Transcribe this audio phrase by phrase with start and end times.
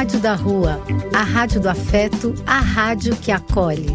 [0.00, 0.82] Rádio da Rua,
[1.14, 3.94] a rádio do afeto, a rádio que acolhe.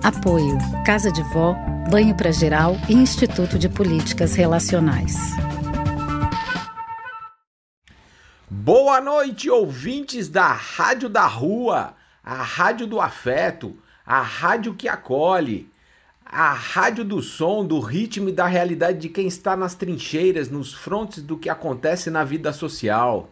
[0.00, 0.56] Apoio:
[0.86, 1.56] Casa de Vó,
[1.90, 5.16] Banho para Geral e Instituto de Políticas Relacionais.
[8.48, 13.76] Boa noite, ouvintes da Rádio da Rua a rádio do afeto,
[14.06, 15.68] a rádio que acolhe,
[16.36, 20.74] a rádio do som, do ritmo e da realidade de quem está nas trincheiras, nos
[20.74, 23.30] frontes do que acontece na vida social.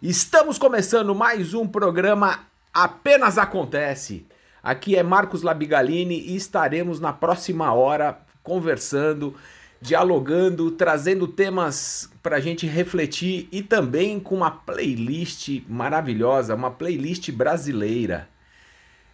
[0.00, 2.38] Estamos começando mais um programa
[2.72, 4.28] Apenas Acontece.
[4.62, 9.34] Aqui é Marcos Labigalini e estaremos na próxima hora conversando
[9.80, 17.28] dialogando, trazendo temas para a gente refletir e também com uma playlist maravilhosa, uma playlist
[17.32, 18.28] brasileira.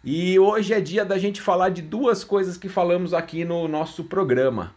[0.04, 4.02] E hoje é dia da gente falar de duas coisas que falamos aqui no nosso
[4.02, 4.74] programa.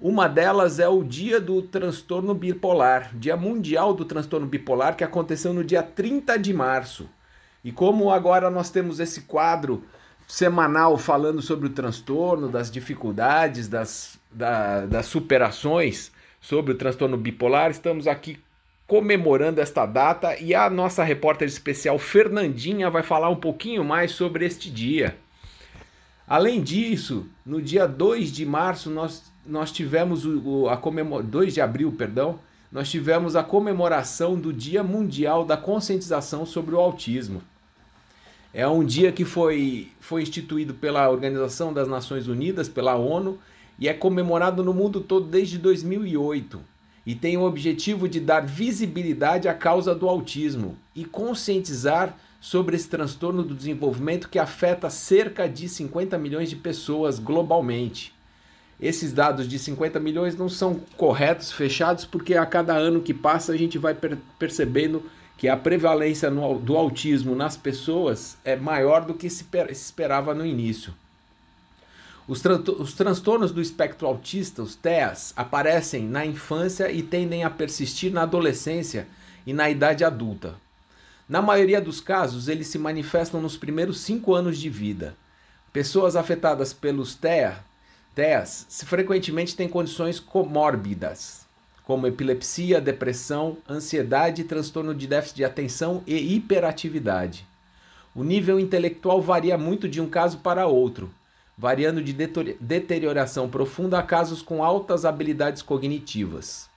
[0.00, 5.52] Uma delas é o Dia do Transtorno Bipolar, Dia Mundial do Transtorno Bipolar, que aconteceu
[5.52, 7.06] no dia 30 de março.
[7.62, 9.84] E como agora nós temos esse quadro
[10.26, 17.70] semanal falando sobre o transtorno, das dificuldades, das, da, das superações sobre o transtorno bipolar.
[17.70, 18.38] Estamos aqui
[18.86, 24.44] comemorando esta data e a nossa repórter especial Fernandinha vai falar um pouquinho mais sobre
[24.44, 25.16] este dia.
[26.28, 31.22] Além disso, no dia 2 de março nós, nós tivemos o, a comemor...
[31.22, 32.38] 2 de abril, perdão,
[32.70, 37.42] nós tivemos a comemoração do Dia Mundial da Conscientização sobre o Autismo.
[38.52, 43.38] É um dia que foi, foi instituído pela Organização das Nações Unidas, pela ONU,
[43.78, 46.73] e é comemorado no mundo todo desde 2008
[47.06, 52.88] e tem o objetivo de dar visibilidade à causa do autismo e conscientizar sobre esse
[52.88, 58.12] transtorno do desenvolvimento que afeta cerca de 50 milhões de pessoas globalmente.
[58.80, 63.52] Esses dados de 50 milhões não são corretos, fechados, porque a cada ano que passa
[63.52, 65.02] a gente vai per percebendo
[65.36, 70.34] que a prevalência no, do autismo nas pessoas é maior do que se, se esperava
[70.34, 70.92] no início.
[72.26, 77.50] Os, tran os, transtornos do espectro autista, os TEAs, aparecem na infância e tendem a
[77.50, 79.06] persistir na adolescência
[79.46, 80.54] e na idade adulta.
[81.28, 85.14] Na maioria dos casos, eles se manifestam nos primeiros cinco anos de vida.
[85.70, 87.58] Pessoas afetadas pelos TEA,
[88.14, 91.44] TEAs frequentemente têm condições comórbidas,
[91.84, 97.46] como epilepsia, depressão, ansiedade, transtorno de déficit de atenção e hiperatividade.
[98.14, 101.10] O nível intelectual varia muito de um caso para outro,
[101.56, 106.68] variando de deterioração profunda a casos com altas habilidades cognitivas.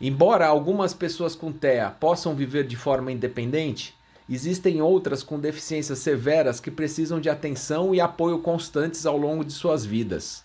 [0.00, 3.96] Embora algumas pessoas com TEA possam viver de forma independente,
[4.28, 9.52] existem outras com deficiências severas que precisam de atenção e apoio constantes ao longo de
[9.52, 10.44] suas vidas.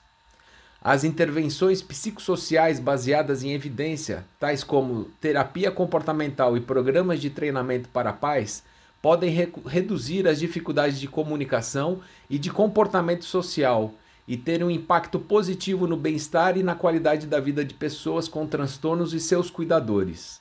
[0.82, 8.14] As intervenções psicossociais baseadas em evidência, tais como terapia comportamental e programas de treinamento para
[8.14, 8.64] pais,
[9.02, 13.94] podem re reduzir as dificuldades de comunicação e de comportamento social
[14.28, 18.46] e ter um impacto positivo no bem-estar e na qualidade da vida de pessoas com
[18.46, 20.40] transtornos e seus cuidadores.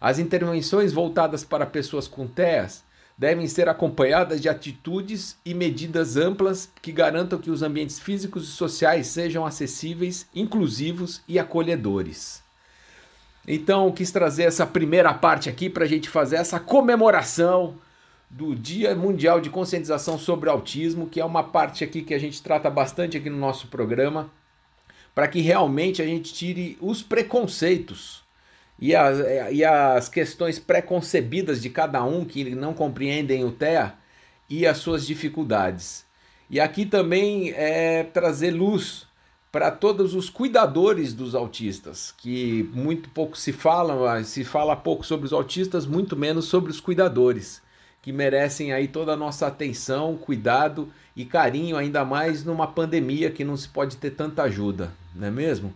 [0.00, 2.84] As intervenções voltadas para pessoas com TEAs
[3.16, 8.52] devem ser acompanhadas de atitudes e medidas amplas que garantam que os ambientes físicos e
[8.52, 12.47] sociais sejam acessíveis, inclusivos e acolhedores.
[13.50, 17.76] Então, quis trazer essa primeira parte aqui para a gente fazer essa comemoração
[18.28, 22.42] do Dia Mundial de Conscientização sobre Autismo, que é uma parte aqui que a gente
[22.42, 24.30] trata bastante aqui no nosso programa,
[25.14, 28.22] para que realmente a gente tire os preconceitos
[28.78, 29.18] e as,
[29.50, 33.94] e as questões preconcebidas de cada um que não compreendem o TEA
[34.46, 36.04] e as suas dificuldades.
[36.50, 39.07] E aqui também é trazer luz
[39.50, 45.26] para todos os cuidadores dos autistas, que muito pouco se fala, se fala pouco sobre
[45.26, 47.62] os autistas, muito menos sobre os cuidadores,
[48.02, 53.44] que merecem aí toda a nossa atenção, cuidado e carinho, ainda mais numa pandemia que
[53.44, 55.72] não se pode ter tanta ajuda, não é mesmo?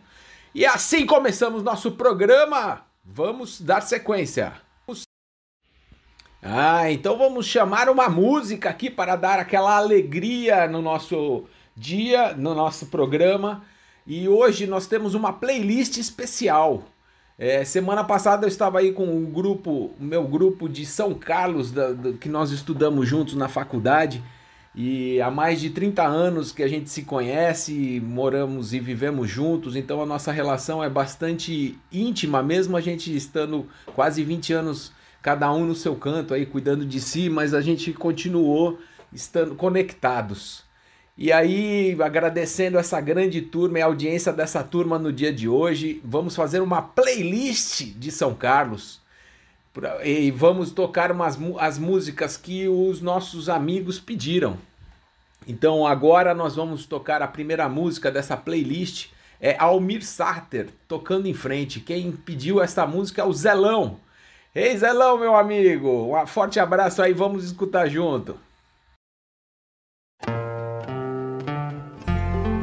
[0.54, 2.82] E assim começamos nosso programa.
[3.04, 4.52] Vamos dar sequência.
[6.44, 11.46] Ah, então vamos chamar uma música aqui para dar aquela alegria no nosso
[11.76, 13.64] dia, no nosso programa.
[14.06, 16.84] E hoje nós temos uma playlist especial.
[17.38, 21.94] É, semana passada eu estava aí com o grupo, meu grupo de São Carlos, da,
[22.20, 24.22] que nós estudamos juntos na faculdade.
[24.74, 29.76] E há mais de 30 anos que a gente se conhece, moramos e vivemos juntos,
[29.76, 35.52] então a nossa relação é bastante íntima, mesmo a gente estando quase 20 anos cada
[35.52, 38.78] um no seu canto aí cuidando de si, mas a gente continuou
[39.12, 40.64] estando conectados.
[41.16, 46.00] E aí, agradecendo essa grande turma e a audiência dessa turma no dia de hoje,
[46.02, 49.00] vamos fazer uma playlist de São Carlos.
[50.04, 54.56] E vamos tocar umas, as músicas que os nossos amigos pediram.
[55.46, 59.10] Então agora nós vamos tocar a primeira música dessa playlist.
[59.40, 61.80] É Almir Sarter, tocando em frente.
[61.80, 63.98] Quem pediu essa música é o Zelão.
[64.54, 68.38] Ei, Zelão, meu amigo, um forte abraço aí, vamos escutar junto.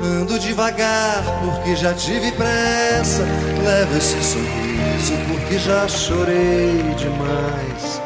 [0.09, 3.23] Ando devagar porque já tive pressa.
[3.63, 8.01] Levo esse sorriso porque já chorei demais.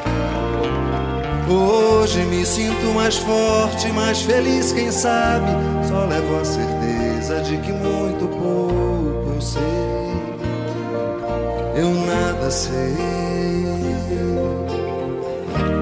[1.50, 5.47] Hoje me sinto mais forte, mais feliz, quem sabe.
[5.88, 9.63] Só levo a certeza de que muito pouco eu sei.
[11.75, 12.95] Eu nada sei.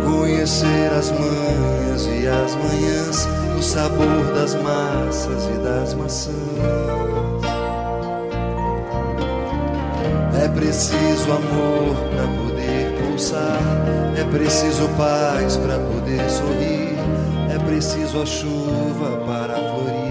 [0.06, 3.27] Conhecer as manhas e as manhãs
[3.62, 6.34] o sabor das massas e das maçãs.
[10.44, 13.62] É preciso amor para poder pulsar,
[14.18, 16.96] é preciso paz para poder sorrir,
[17.54, 20.02] é preciso a chuva para florir.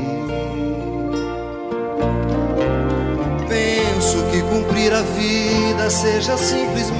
[3.49, 7.00] Penso que cumprir a vida seja simplesmente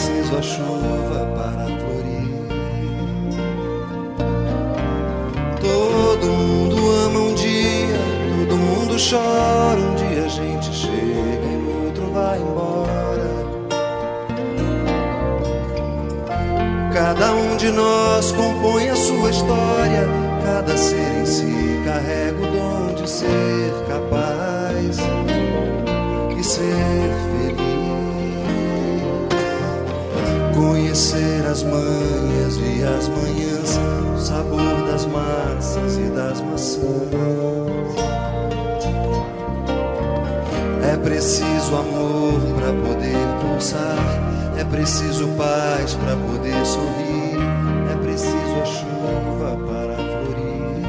[0.00, 2.30] preciso a chuva para florir.
[5.60, 7.98] Todo mundo ama um dia,
[8.30, 9.78] todo mundo chora.
[9.78, 13.30] Um dia a gente chega e outro vai embora.
[16.94, 20.08] Cada um de nós compõe a sua história,
[20.42, 24.19] cada ser em si carrega o dom de ser capaz
[31.60, 33.78] as manhas e as manhãs,
[34.14, 36.80] o sabor das massas e das maçãs.
[40.90, 43.98] É preciso amor para poder pulsar,
[44.58, 47.36] é preciso paz para poder sorrir,
[47.92, 50.86] é preciso a chuva para florir.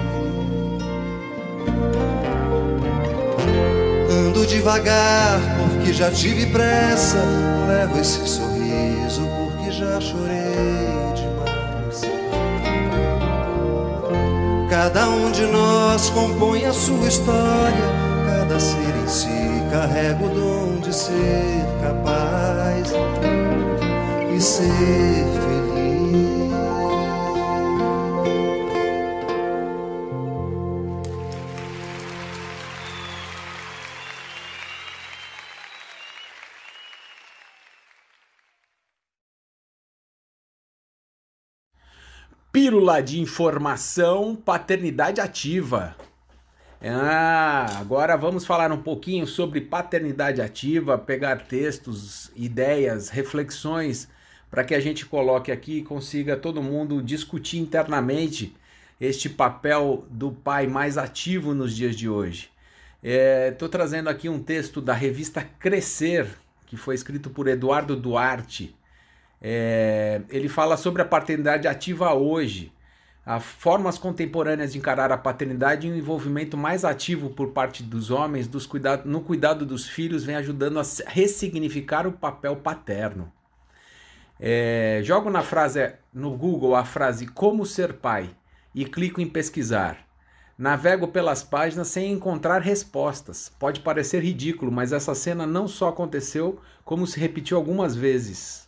[4.10, 7.18] Ando devagar porque já tive pressa.
[7.68, 8.51] Levo esse sorriso
[14.84, 17.86] Cada um de nós compõe a sua história.
[18.26, 22.92] Cada ser em si carrega o dom de ser capaz
[24.36, 25.51] e ser feliz.
[43.00, 45.96] De informação, paternidade ativa.
[46.84, 54.10] Ah, agora vamos falar um pouquinho sobre paternidade ativa, pegar textos, ideias, reflexões
[54.50, 58.54] para que a gente coloque aqui e consiga todo mundo discutir internamente
[59.00, 62.50] este papel do pai mais ativo nos dias de hoje.
[63.02, 66.28] Estou é, trazendo aqui um texto da revista Crescer,
[66.68, 68.76] que foi escrito por Eduardo Duarte.
[69.42, 72.72] É, ele fala sobre a paternidade ativa hoje,
[73.34, 78.12] as formas contemporâneas de encarar a paternidade e um envolvimento mais ativo por parte dos
[78.12, 83.32] homens dos cuidado, no cuidado dos filhos vem ajudando a ressignificar o papel paterno.
[84.38, 88.30] É, jogo na frase no Google a frase como ser pai
[88.76, 90.06] e clico em pesquisar.
[90.58, 93.50] Navego pelas páginas sem encontrar respostas.
[93.58, 98.68] Pode parecer ridículo, mas essa cena não só aconteceu, como se repetiu algumas vezes.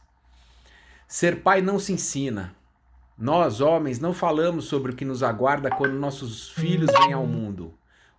[1.05, 2.55] Ser pai não se ensina.
[3.17, 7.73] Nós, homens, não falamos sobre o que nos aguarda quando nossos filhos vêm ao mundo.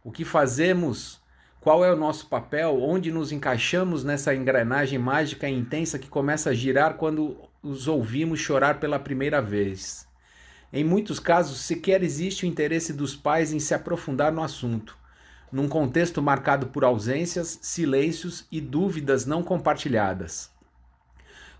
[0.04, 1.20] O que fazemos,
[1.60, 6.50] qual é o nosso papel, onde nos encaixamos nessa engrenagem mágica e intensa que começa
[6.50, 10.06] a girar quando os ouvimos chorar pela primeira vez.
[10.72, 14.96] Em muitos casos, sequer existe o interesse dos pais em se aprofundar no assunto,
[15.50, 20.53] num contexto marcado por ausências, silêncios e dúvidas não compartilhadas.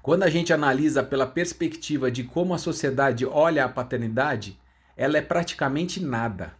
[0.05, 4.61] Quando a gente analisa pela perspectiva de como a sociedade olha a paternidade,
[4.99, 6.53] ela é praticamente nada.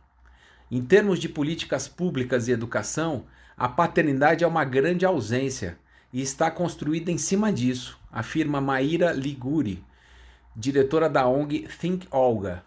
[0.71, 5.77] Em termos de políticas públicas e educação, a paternidade é uma grande ausência
[6.11, 9.85] e está construída em cima disso, afirma Maíra Liguri,
[10.57, 12.65] diretora da ONG Think Olga.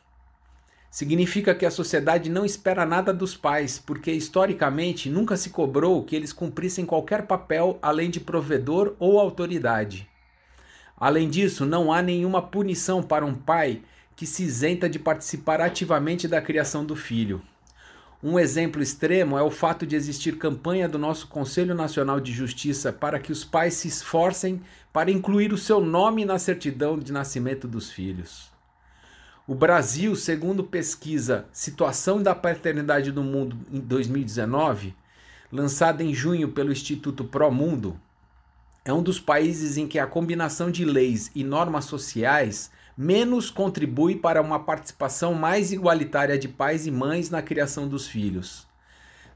[0.91, 6.15] Significa que a sociedade não espera nada dos pais, porque historicamente nunca se cobrou que
[6.15, 10.07] eles cumprissem qualquer papel além de provedor ou autoridade.
[10.99, 13.81] Além disso, não há nenhuma punição para um pai
[14.15, 17.41] que se isenta de participar ativamente da criação do filho.
[18.21, 22.91] Um exemplo extremo é o fato de existir campanha do nosso Conselho Nacional de Justiça
[22.91, 24.59] para que os pais se esforcem
[24.91, 28.51] para incluir o seu nome na certidão de nascimento dos filhos.
[29.45, 34.95] O Brasil, segundo pesquisa Situação da Paternidade no Mundo em 2019,
[35.51, 37.99] lançada em junho pelo Instituto Promundo,
[38.87, 44.15] é um dos países em que a combinação de leis e normas sociais menos contribui
[44.15, 48.65] para uma participação mais igualitária de pais e mães na criação dos filhos.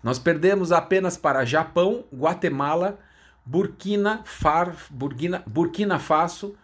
[0.01, 2.97] Nós perdemos apenas para Japão, Guatemala,
[3.45, 6.55] Burkina, Far, Burkina, Burkina Faso,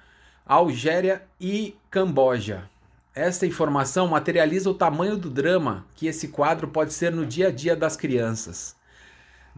[0.46, 2.70] Algéria e Camboja.
[3.13, 7.51] Esta informação materializa o tamanho do drama que esse quadro pode ser no dia a
[7.51, 8.76] dia das crianças.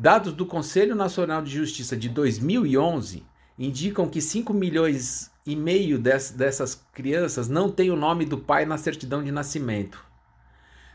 [0.01, 3.21] Dados do Conselho Nacional de Justiça de 2011
[3.57, 8.77] indicam que 5 milhões e meio dessas crianças não têm o nome do pai na
[8.77, 10.01] certidão de nascimento.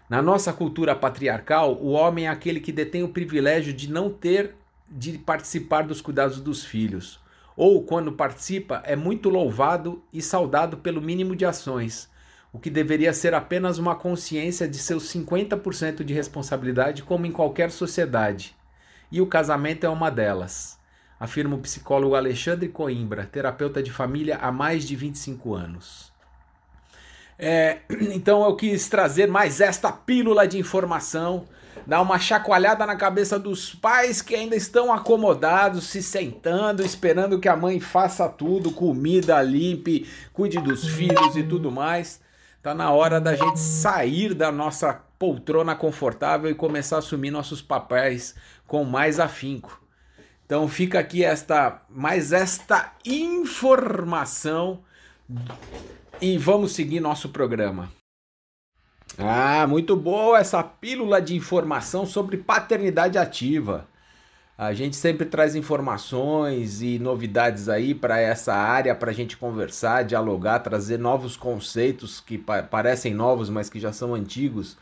[0.09, 4.55] Na nossa cultura patriarcal, o homem é aquele que detém o privilégio de não ter
[4.89, 7.21] de participar dos cuidados dos filhos,
[7.55, 12.09] ou quando participa, é muito louvado e saudado pelo mínimo de ações,
[12.51, 17.71] o que deveria ser apenas uma consciência de seus 50% de responsabilidade, como em qualquer
[17.71, 18.57] sociedade
[19.15, 20.77] e o casamento é uma delas,
[21.21, 26.13] afirma o psicólogo Alexandre Coimbra, terapeuta de família há mais de 25 anos.
[27.39, 27.79] É,
[28.13, 31.47] então eu quis trazer mais esta pílula de informação,
[31.87, 37.49] dar uma chacoalhada na cabeça dos pais que ainda estão acomodados, se sentando, esperando que
[37.49, 42.21] a mãe faça tudo, comida, limpe, cuide dos filhos e tudo mais.
[42.61, 47.63] Tá na hora da gente sair da nossa poltrona confortável e começar a assumir nossos
[47.63, 48.35] papéis
[48.67, 49.83] com mais afinco.
[50.47, 54.81] Então fica aqui esta mais esta informação
[56.21, 57.91] e vamos seguir nosso programa.
[59.17, 63.87] Ah, muito boa essa pílula de informação sobre paternidade ativa.
[64.57, 70.05] A gente sempre traz informações e novidades aí para essa área para a gente conversar,
[70.05, 74.77] dialogar, trazer novos conceitos que pa parecem novos, mas que já são antigos,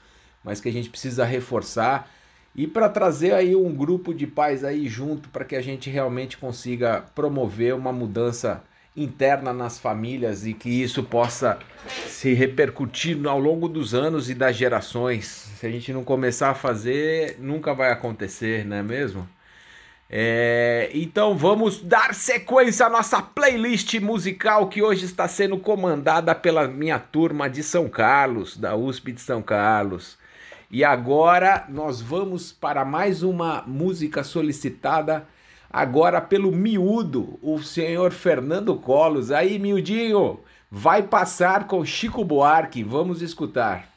[0.44, 2.10] mas que a gente precisa reforçar
[2.54, 6.36] e para trazer aí um grupo de pais aí junto para que a gente realmente
[6.36, 8.62] consiga promover uma mudança
[8.94, 11.58] interna nas famílias e que isso possa
[12.06, 15.24] se repercutir ao longo dos anos e das gerações.
[15.58, 19.26] Se a gente não começar a fazer, nunca vai acontecer, não é mesmo?
[20.10, 26.68] É, então vamos dar sequência à nossa playlist musical que hoje está sendo comandada pela
[26.68, 30.18] minha turma de São Carlos, da USP de São Carlos.
[30.72, 35.28] E agora nós vamos para mais uma música solicitada
[35.70, 39.30] agora pelo miúdo, o senhor Fernando Colos.
[39.30, 42.82] Aí, miudinho, vai passar com Chico Buarque.
[42.82, 43.91] Vamos escutar.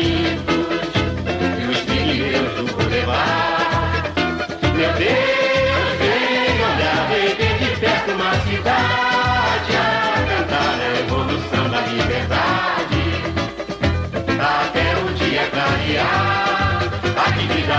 [0.00, 4.12] E os pigmeus do Boulevard.
[4.76, 9.82] Meu Deus, vem olhar, vem ver de perto uma cidade a
[10.28, 13.02] cantar a evolução da liberdade.
[14.38, 16.78] Até o dia clarear,
[17.16, 17.78] a vida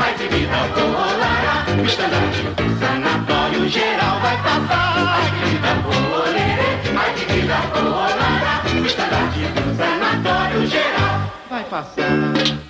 [0.00, 1.66] ai que vida bolará.
[1.78, 5.30] O estandarte do sanatório geral vai passar.
[5.30, 5.72] Que vida
[6.98, 8.15] ai que vida bolará.
[11.68, 12.65] Passar.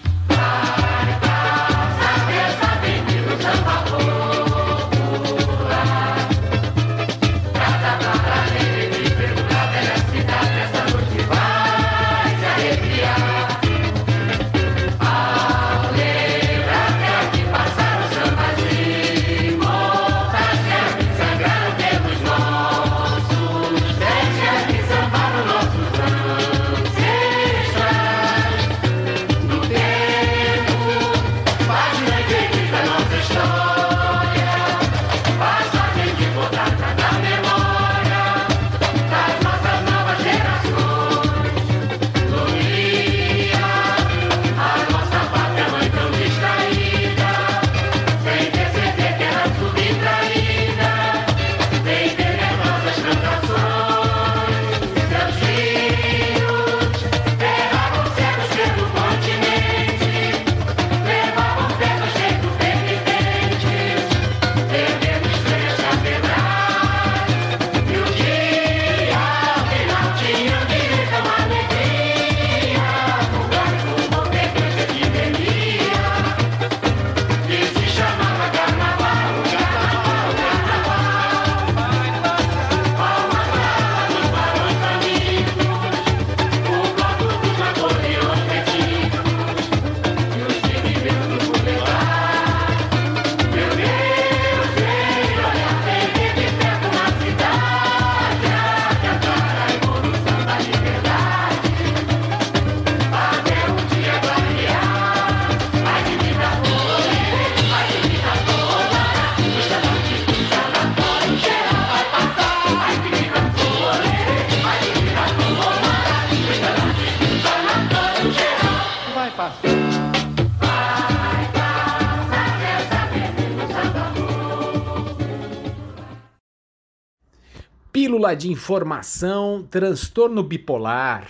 [128.34, 131.28] De informação, transtorno bipolar.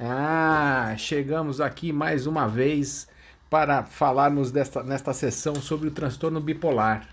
[0.00, 3.06] Ah, chegamos aqui mais uma vez
[3.48, 7.08] para falarmos desta, nesta sessão sobre o transtorno bipolar.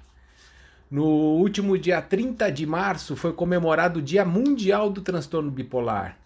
[0.90, 6.18] No último dia 30 de março foi comemorado o Dia Mundial do Transtorno Bipolar.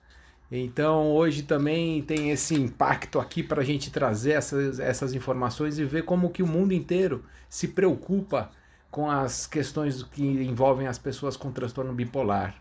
[0.49, 5.83] Então hoje também tem esse impacto aqui para a gente trazer essas, essas informações e
[5.83, 8.49] ver como que o mundo inteiro se preocupa
[8.89, 12.55] com as questões que envolvem as pessoas com transtorno bipolar.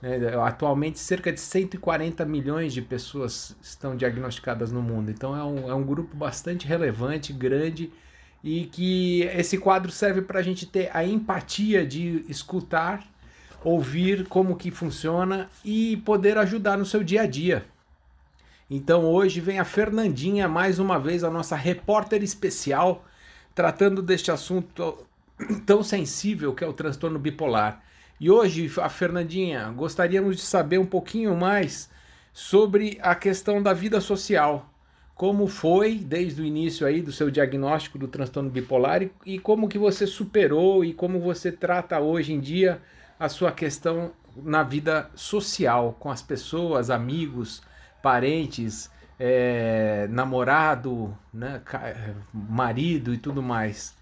[0.00, 0.18] Né?
[0.42, 5.10] atualmente, cerca de 140 milhões de pessoas estão diagnosticadas no mundo.
[5.10, 7.90] Então é um, é um grupo bastante relevante, grande,
[8.44, 13.04] e que esse quadro serve para a gente ter a empatia de escutar,
[13.64, 17.64] ouvir como que funciona e poder ajudar no seu dia a dia.
[18.70, 23.04] Então hoje vem a Fernandinha, mais uma vez, a nossa repórter especial,
[23.54, 25.06] tratando deste assunto
[25.64, 27.82] tão sensível que é o transtorno bipolar.
[28.18, 31.90] E hoje, a Fernandinha, gostaríamos de saber um pouquinho mais
[32.32, 34.72] sobre a questão da vida social.
[35.14, 39.68] Como foi desde o início aí do seu diagnóstico do transtorno bipolar e, e como
[39.68, 42.80] que você superou e como você trata hoje em dia
[43.18, 47.62] a sua questão na vida social com as pessoas, amigos,
[48.02, 51.62] parentes, é, namorado, né,
[52.32, 53.96] marido e tudo mais.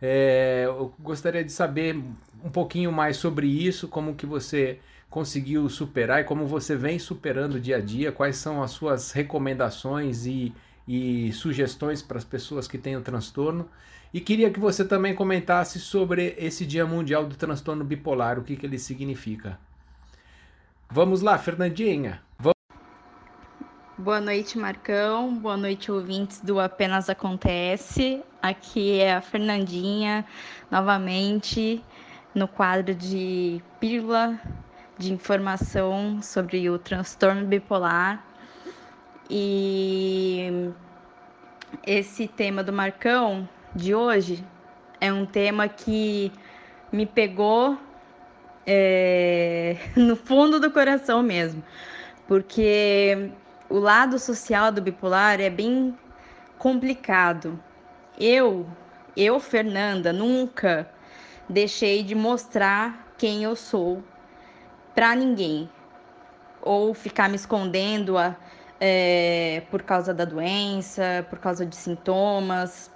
[0.00, 1.94] É, eu gostaria de saber
[2.42, 4.78] um pouquinho mais sobre isso, como que você
[5.10, 10.24] conseguiu superar e como você vem superando dia a dia, quais são as suas recomendações
[10.24, 10.54] e,
[10.86, 13.68] e sugestões para as pessoas que têm o transtorno.
[14.14, 18.56] E queria que você também comentasse sobre esse Dia Mundial do Transtorno Bipolar, o que,
[18.56, 19.58] que ele significa.
[20.90, 22.20] Vamos lá, Fernandinha.
[22.36, 22.59] Vamos...
[24.02, 25.34] Boa noite, Marcão.
[25.34, 28.22] Boa noite, ouvintes do Apenas Acontece.
[28.40, 30.24] Aqui é a Fernandinha,
[30.70, 31.84] novamente,
[32.34, 34.40] no quadro de pílula
[34.96, 38.24] de informação sobre o transtorno bipolar.
[39.28, 40.72] E
[41.86, 44.42] esse tema do Marcão de hoje
[44.98, 46.32] é um tema que
[46.90, 47.76] me pegou
[48.66, 51.62] é, no fundo do coração mesmo,
[52.26, 53.30] porque
[53.70, 55.96] o lado social do bipolar é bem
[56.58, 57.58] complicado.
[58.18, 58.66] Eu,
[59.16, 60.90] eu, Fernanda, nunca
[61.48, 64.02] deixei de mostrar quem eu sou
[64.92, 65.70] para ninguém
[66.60, 68.36] ou ficar me escondendo a,
[68.80, 72.90] é, por causa da doença, por causa de sintomas,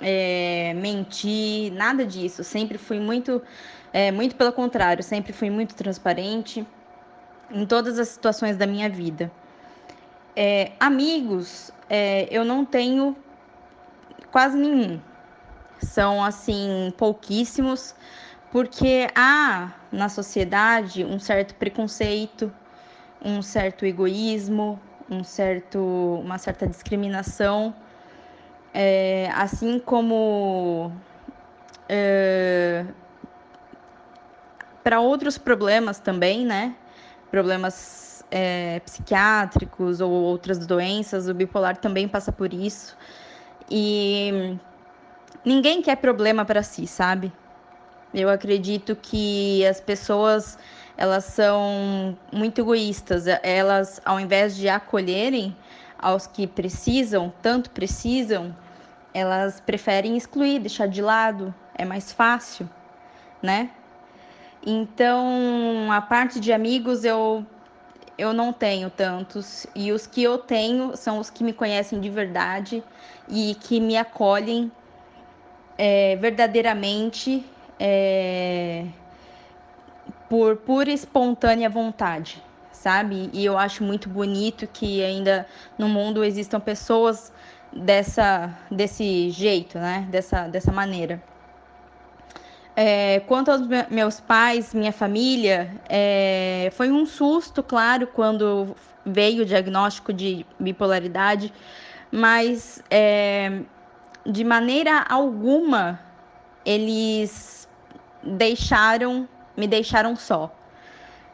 [0.00, 2.44] é, mentir, nada disso.
[2.44, 3.42] Sempre fui muito,
[3.92, 6.64] é, muito pelo contrário, sempre fui muito transparente
[7.50, 9.30] em todas as situações da minha vida.
[10.34, 13.16] É, amigos, é, eu não tenho
[14.30, 15.00] quase nenhum.
[15.78, 17.94] São, assim, pouquíssimos,
[18.50, 22.52] porque há na sociedade um certo preconceito,
[23.22, 25.78] um certo egoísmo, um certo,
[26.24, 27.74] uma certa discriminação,
[28.72, 30.90] é, assim como
[31.88, 32.86] é,
[34.82, 36.74] para outros problemas também, né?
[37.30, 37.74] Problemas
[38.32, 42.96] é, psiquiátricos ou outras doenças, o bipolar também passa por isso.
[43.70, 44.56] E
[45.44, 47.30] ninguém quer problema para si, sabe?
[48.14, 50.58] Eu acredito que as pessoas
[50.96, 53.26] elas são muito egoístas.
[53.42, 55.54] Elas, ao invés de acolherem
[55.98, 58.56] aos que precisam, tanto precisam,
[59.12, 61.54] elas preferem excluir, deixar de lado.
[61.74, 62.68] É mais fácil,
[63.42, 63.70] né?
[64.64, 67.44] Então, a parte de amigos eu
[68.22, 72.08] eu não tenho tantos e os que eu tenho são os que me conhecem de
[72.08, 72.82] verdade
[73.28, 74.70] e que me acolhem
[75.76, 77.44] é, verdadeiramente
[77.80, 78.86] é,
[80.28, 83.28] por pura espontânea vontade, sabe?
[83.32, 85.44] E eu acho muito bonito que ainda
[85.76, 87.32] no mundo existam pessoas
[87.72, 90.06] dessa desse jeito, né?
[90.10, 91.20] Dessa dessa maneira.
[92.74, 99.44] É, quanto aos meus pais, minha família, é, foi um susto, claro, quando veio o
[99.44, 101.52] diagnóstico de bipolaridade,
[102.10, 103.60] mas é,
[104.24, 106.00] de maneira alguma
[106.64, 107.68] eles
[108.22, 110.54] deixaram me deixaram só.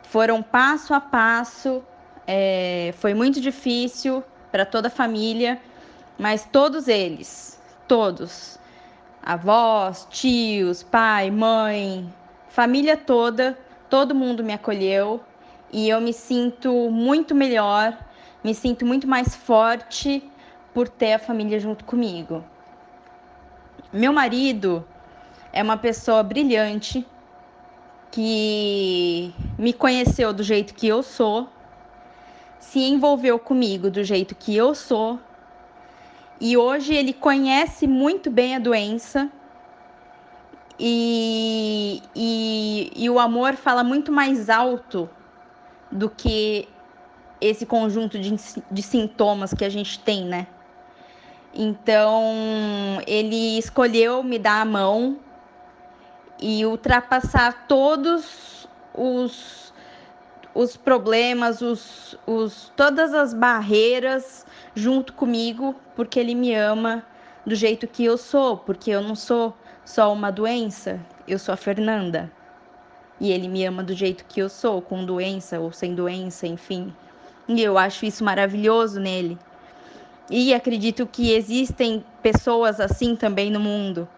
[0.02, 1.82] Foram passo a passo,
[2.26, 5.60] é, foi muito difícil para toda a família,
[6.18, 8.57] mas todos eles, todos,
[9.22, 12.12] avós, tios, pai, mãe,
[12.48, 13.58] família toda,
[13.90, 15.20] todo mundo me acolheu
[15.72, 17.96] e eu me sinto muito melhor,
[18.42, 20.22] me sinto muito mais forte
[20.72, 22.44] por ter a família junto comigo.
[23.92, 24.86] Meu marido
[25.52, 27.06] é uma pessoa brilhante,
[28.10, 31.48] que me conheceu do jeito que eu sou,
[32.58, 35.18] se envolveu comigo do jeito que eu sou,
[36.40, 39.30] e hoje ele conhece muito bem a doença.
[40.78, 45.10] E, e, e o amor fala muito mais alto
[45.90, 46.68] do que
[47.40, 48.36] esse conjunto de,
[48.70, 50.46] de sintomas que a gente tem, né?
[51.52, 55.18] Então, ele escolheu me dar a mão
[56.40, 59.67] e ultrapassar todos os,
[60.54, 67.04] os problemas, os, os, todas as barreiras junto comigo, porque ele me ama
[67.46, 71.56] do jeito que eu sou, porque eu não sou só uma doença, eu sou a
[71.56, 72.30] Fernanda.
[73.20, 76.94] E ele me ama do jeito que eu sou, com doença ou sem doença, enfim.
[77.48, 79.38] E eu acho isso maravilhoso nele.
[80.30, 84.08] E acredito que existem pessoas assim também no mundo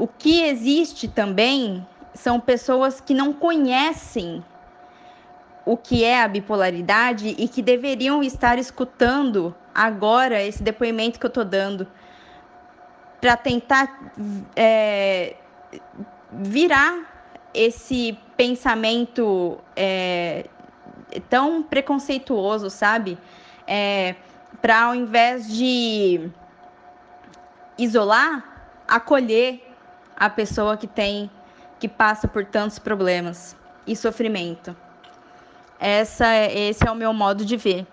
[0.00, 4.42] o que existe também são pessoas que não conhecem
[5.70, 11.28] o que é a bipolaridade e que deveriam estar escutando agora esse depoimento que eu
[11.28, 11.86] estou dando
[13.20, 14.10] para tentar
[14.56, 15.36] é,
[16.32, 20.46] virar esse pensamento é,
[21.28, 23.16] tão preconceituoso, sabe?
[23.64, 24.16] É,
[24.60, 26.28] para ao invés de
[27.78, 29.62] isolar, acolher
[30.16, 31.30] a pessoa que tem
[31.78, 33.56] que passa por tantos problemas
[33.86, 34.74] e sofrimento.
[35.80, 37.86] Essa é, esse é o meu modo de ver.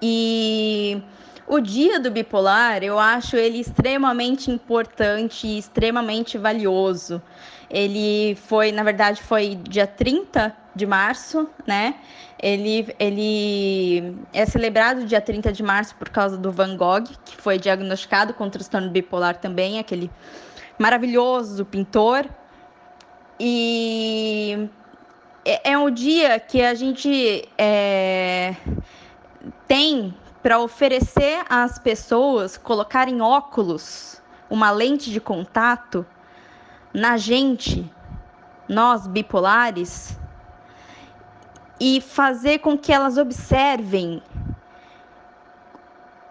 [0.00, 1.02] E
[1.46, 7.22] o dia do bipolar, eu acho ele extremamente importante e extremamente valioso.
[7.70, 11.94] Ele foi, na verdade, foi dia 30 de março, né?
[12.38, 17.58] Ele, ele é celebrado dia 30 de março por causa do Van Gogh, que foi
[17.58, 20.10] diagnosticado com transtorno bipolar também, aquele
[20.78, 22.28] maravilhoso pintor.
[23.38, 24.68] E
[25.44, 28.56] é, é um dia que a gente é,
[29.66, 36.04] tem para oferecer às pessoas colocarem óculos, uma lente de contato
[36.92, 37.90] na gente,
[38.68, 40.18] nós bipolares,
[41.80, 44.22] e fazer com que elas observem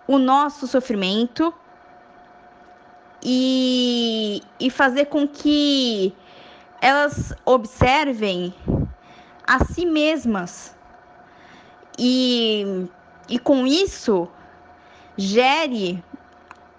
[0.07, 1.53] o nosso sofrimento
[3.23, 6.13] e, e fazer com que
[6.81, 8.53] elas observem
[9.45, 10.75] a si mesmas
[11.97, 12.87] e,
[13.29, 14.29] e com isso
[15.17, 16.03] gere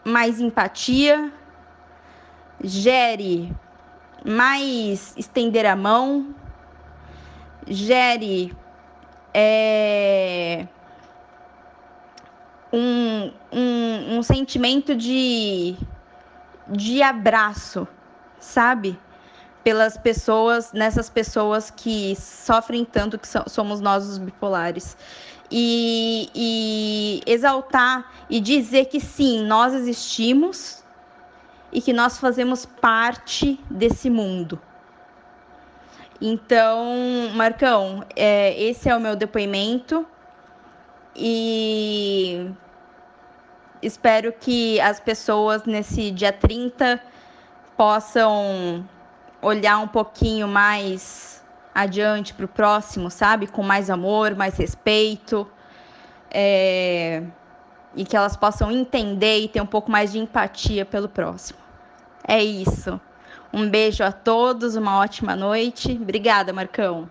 [0.04, 1.32] mais empatia,
[2.62, 3.54] gere
[4.24, 6.34] mais estender a mão,
[7.66, 8.56] gere
[9.34, 10.66] é,
[12.72, 15.76] um, um, um sentimento de,
[16.68, 17.86] de abraço,
[18.38, 18.98] sabe?
[19.64, 24.96] Pelas pessoas, nessas pessoas que sofrem tanto que somos nós os bipolares.
[25.50, 30.82] E, e exaltar e dizer que sim, nós existimos
[31.70, 34.58] e que nós fazemos parte desse mundo.
[36.20, 40.06] Então, Marcão, é, esse é o meu depoimento
[41.16, 42.48] e
[43.82, 47.02] espero que as pessoas nesse dia 30
[47.76, 48.88] possam
[49.42, 51.42] olhar um pouquinho mais
[51.74, 53.46] adiante para o próximo, sabe?
[53.46, 55.46] Com mais amor, mais respeito.
[56.30, 57.22] É...
[57.94, 61.58] E que elas possam entender e ter um pouco mais de empatia pelo próximo.
[62.26, 62.98] É isso.
[63.52, 65.98] Um beijo a todos, uma ótima noite.
[66.00, 67.10] Obrigada, Marcão.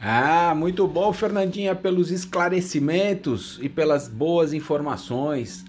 [0.00, 5.64] Ah, muito bom, Fernandinha, pelos esclarecimentos e pelas boas informações.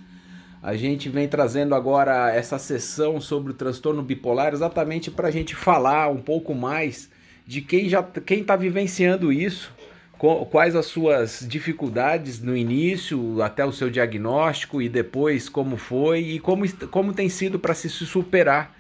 [0.62, 5.56] A gente vem trazendo agora essa sessão sobre o transtorno bipolar exatamente para a gente
[5.56, 7.10] falar um pouco mais
[7.48, 9.74] de quem já quem está vivenciando isso
[10.52, 16.40] quais as suas dificuldades no início, até o seu diagnóstico e depois como foi e
[16.40, 18.76] como, como tem sido para se superar,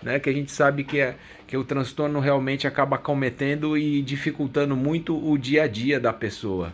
[0.00, 0.20] né?
[0.20, 1.16] Que a gente sabe que, é,
[1.48, 6.72] que o transtorno realmente acaba cometendo e dificultando muito o dia a dia da pessoa.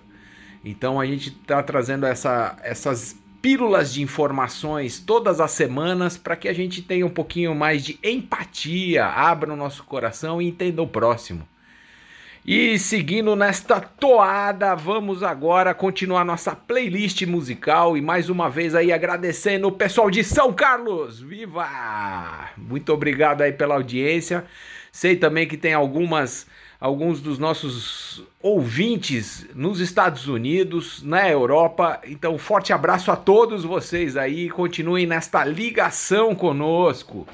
[0.63, 6.49] Então a gente está trazendo essa, essas pílulas de informações todas as semanas para que
[6.49, 10.87] a gente tenha um pouquinho mais de empatia, abra o nosso coração e entenda o
[10.87, 11.47] próximo.
[12.47, 18.93] E seguindo nesta toada, vamos agora continuar nossa playlist musical e mais uma vez aí
[18.93, 21.21] agradecendo o pessoal de São Carlos.
[21.21, 21.69] Viva!
[22.57, 24.47] Muito obrigado aí pela audiência.
[24.91, 26.47] Sei também que tem algumas
[26.81, 32.01] alguns dos nossos ouvintes nos Estados Unidos, na Europa.
[32.07, 34.49] Então, forte abraço a todos vocês aí.
[34.49, 37.29] Continuem nesta ligação conosco.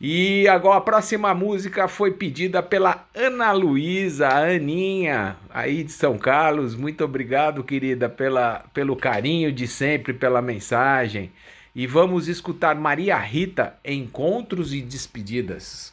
[0.00, 6.76] E agora a próxima música foi pedida pela Ana Luísa, Aninha, aí de São Carlos.
[6.76, 11.32] Muito obrigado, querida, pela, pelo carinho de sempre, pela mensagem.
[11.74, 15.92] E vamos escutar Maria Rita, Encontros e Despedidas.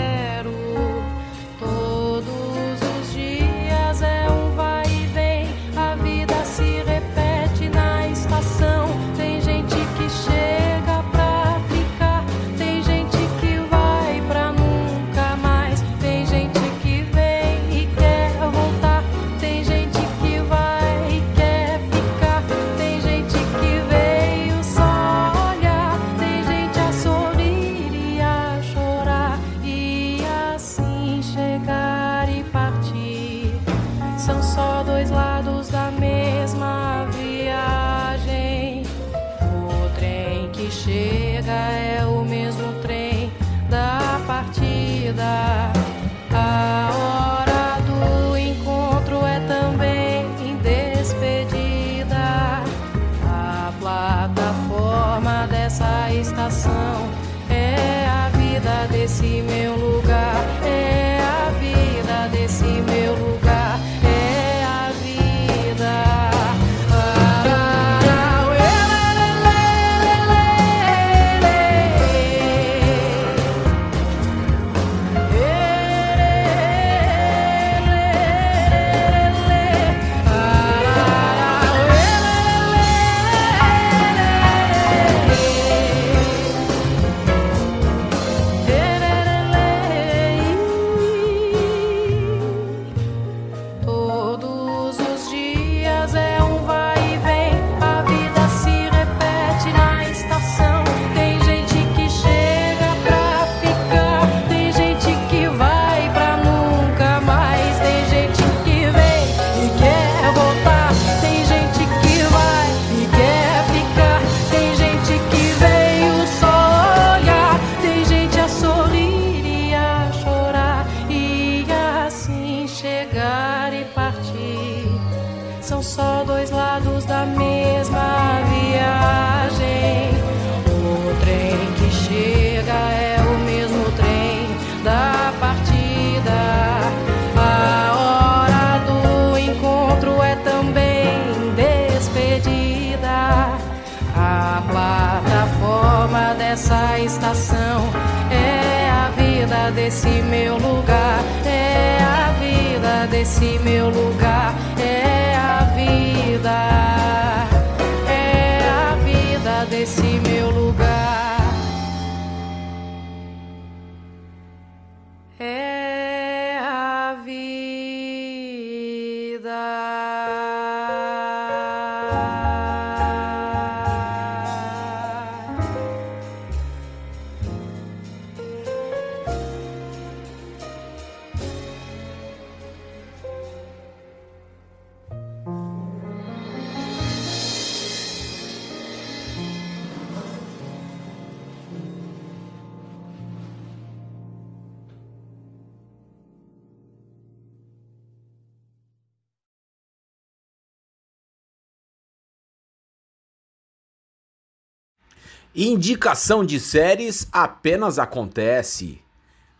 [205.53, 209.01] Indicação de séries apenas acontece.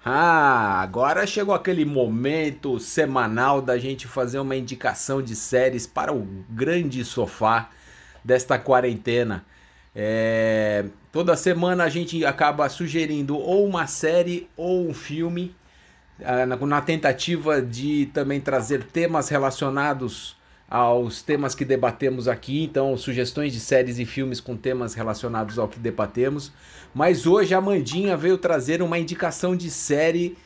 [0.06, 6.25] Ah, agora chegou aquele momento semanal da gente fazer uma indicação de séries para o
[6.49, 7.69] grande sofá
[8.23, 9.45] desta quarentena.
[9.93, 15.54] É, toda semana a gente acaba sugerindo ou uma série ou um filme,
[16.23, 20.38] ah, na, na tentativa de também trazer temas relacionados
[20.71, 25.67] aos temas que debatemos aqui, então sugestões de séries e filmes com temas relacionados ao
[25.67, 26.49] que debatemos.
[26.95, 30.38] Mas hoje a Mandinha veio trazer uma indicação de série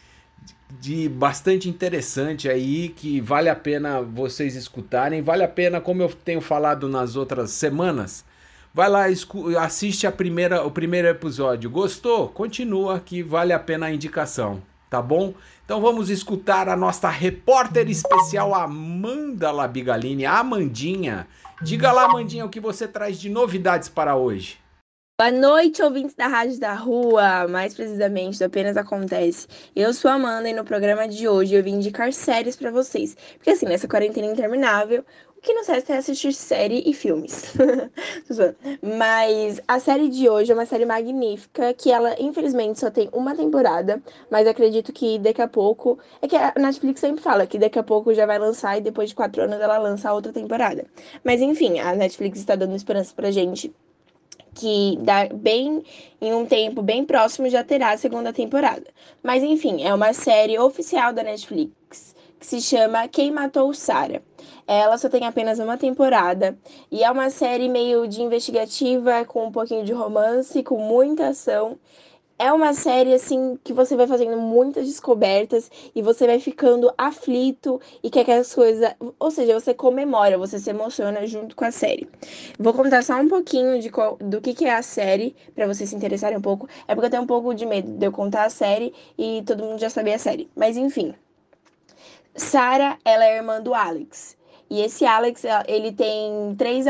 [0.81, 6.09] de bastante interessante aí que vale a pena vocês escutarem, vale a pena, como eu
[6.09, 8.25] tenho falado nas outras semanas.
[8.73, 9.05] Vai lá,
[9.61, 11.69] assiste a primeira, o primeiro episódio.
[11.69, 12.27] Gostou?
[12.29, 14.61] Continua que vale a pena a indicação,
[14.95, 15.34] tá bom?
[15.65, 21.27] Então vamos escutar a nossa repórter especial Amanda Labigalini, a Amandinha.
[21.62, 24.58] Diga lá, Amandinha, o que você traz de novidades para hoje.
[25.19, 29.47] Boa noite, ouvintes da Rádio da Rua, mais precisamente do Apenas Acontece.
[29.75, 33.15] Eu sou a Amanda e no programa de hoje eu vim indicar séries pra vocês.
[33.34, 35.05] Porque assim, nessa quarentena interminável,
[35.45, 37.53] que nos resta é assistir série e filmes.
[38.81, 43.36] Mas a série de hoje é uma série magnífica, que ela infelizmente só tem uma
[43.36, 45.99] temporada, mas acredito que daqui a pouco...
[46.21, 49.10] É que a Netflix sempre fala que daqui a pouco já vai lançar e depois
[49.10, 50.85] de quatro anos ela lança outra temporada.
[51.23, 53.71] Mas enfim, a Netflix está dando esperança pra gente
[54.56, 55.83] que dá bem
[56.19, 58.85] em um tempo bem próximo já terá a segunda temporada.
[59.21, 64.21] Mas enfim, é uma série oficial da Netflix que se chama Quem Matou Sarah.
[64.67, 66.57] Ela só tem apenas uma temporada
[66.91, 71.77] e é uma série meio de investigativa com um pouquinho de romance, com muita ação.
[72.37, 77.79] É uma série assim que você vai fazendo muitas descobertas e você vai ficando aflito
[78.03, 81.71] e quer que as coisas, ou seja, você comemora, você se emociona junto com a
[81.71, 82.09] série.
[82.59, 85.89] Vou contar só um pouquinho de qual, do que, que é a série, pra vocês
[85.89, 86.67] se interessarem um pouco.
[86.87, 89.63] É porque eu tenho um pouco de medo de eu contar a série e todo
[89.63, 90.49] mundo já sabia a série.
[90.55, 91.13] Mas enfim.
[92.35, 94.35] Sarah, ela é irmã do Alex.
[94.69, 96.85] E esse Alex, ele tem três,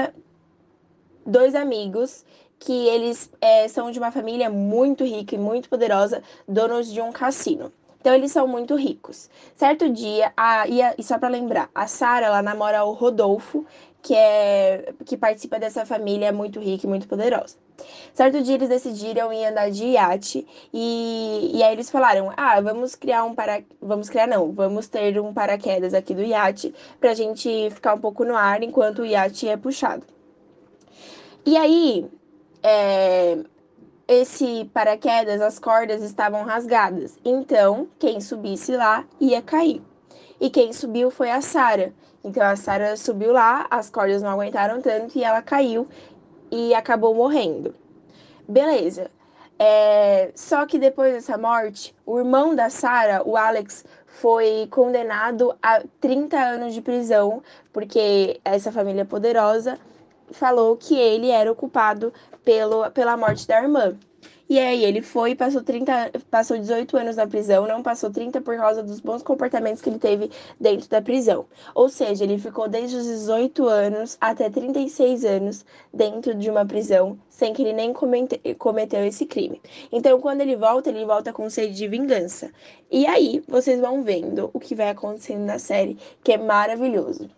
[1.26, 2.26] dois amigos
[2.59, 7.11] que eles é, são de uma família muito rica e muito poderosa, donos de um
[7.11, 7.71] cassino.
[7.99, 9.30] Então eles são muito ricos.
[9.55, 13.65] Certo dia, a, e, a, e só para lembrar, a Sara ela namora o Rodolfo,
[14.01, 17.57] que é que participa dessa família muito rica e muito poderosa.
[18.13, 22.95] Certo dia eles decidiram ir andar de iate e, e aí eles falaram: "Ah, vamos
[22.95, 27.69] criar um para vamos criar não, vamos ter um paraquedas aqui do iate pra gente
[27.71, 30.03] ficar um pouco no ar enquanto o iate é puxado".
[31.45, 32.09] E aí,
[32.63, 33.38] é,
[34.07, 37.19] esse paraquedas, as cordas estavam rasgadas.
[37.23, 39.82] Então, quem subisse lá ia cair.
[40.39, 41.93] E quem subiu foi a Sara.
[42.23, 45.88] Então a Sara subiu lá, as cordas não aguentaram tanto e ela caiu
[46.52, 47.76] e acabou morrendo.
[48.48, 49.10] Beleza.
[49.58, 55.82] É, só que depois dessa morte, o irmão da Sara, o Alex, foi condenado a
[56.00, 57.41] 30 anos de prisão,
[57.72, 59.78] porque essa família poderosa
[60.32, 63.98] falou que ele era o culpado pelo, pela morte da irmã.
[64.48, 68.56] E aí ele foi passou 30, passou 18 anos na prisão, não passou 30 por
[68.56, 70.30] causa dos bons comportamentos que ele teve
[70.60, 71.48] dentro da prisão.
[71.74, 77.18] Ou seja, ele ficou desde os 18 anos até 36 anos dentro de uma prisão,
[77.28, 79.60] sem que ele nem cometeu esse crime.
[79.91, 82.52] Então, quando ele volta, ele volta com sede de vingança.
[82.91, 87.30] E aí, vocês vão vendo o que vai acontecendo na série, que é maravilhoso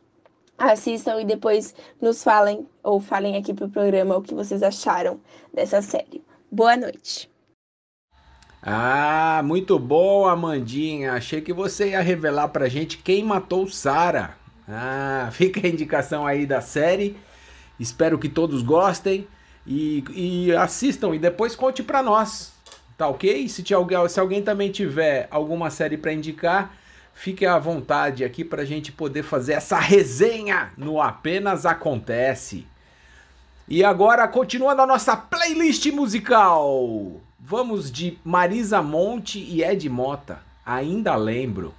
[0.58, 5.20] assistam e depois nos falem ou falem aqui pro programa o que vocês acharam
[5.54, 6.27] dessa série.
[6.52, 7.30] Boa noite.
[8.62, 11.14] Ah, muito bom, Amandinha.
[11.14, 14.36] Achei que você ia revelar pra gente quem matou Sara.
[14.68, 17.18] Ah, fica a indicação aí da série.
[17.80, 19.28] Espero que todos gostem
[19.66, 22.54] e, e assistam e depois conte pra nós.
[22.98, 23.48] Tá ok?
[23.48, 26.74] Se, se alguém também tiver alguma série pra indicar,
[27.14, 32.66] fique à vontade aqui pra gente poder fazer essa resenha no Apenas Acontece.
[33.70, 40.40] E agora, continuando a nossa playlist musical, vamos de Marisa Monte e Ed Mota.
[40.66, 41.74] Ainda lembro.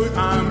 [0.00, 0.49] Fiz foi